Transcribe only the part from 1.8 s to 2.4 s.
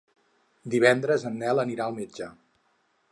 al metge.